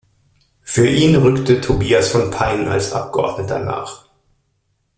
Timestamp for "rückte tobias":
1.15-2.09